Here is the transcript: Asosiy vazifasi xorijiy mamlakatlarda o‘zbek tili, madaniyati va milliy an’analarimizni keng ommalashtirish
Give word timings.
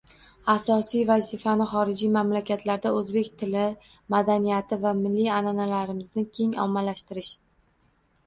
Asosiy 0.51 1.01
vazifasi 1.07 1.65
xorijiy 1.73 2.09
mamlakatlarda 2.15 2.93
o‘zbek 3.01 3.29
tili, 3.41 3.65
madaniyati 4.15 4.79
va 4.85 4.93
milliy 5.03 5.29
an’analarimizni 5.35 6.23
keng 6.39 6.57
ommalashtirish 6.67 7.33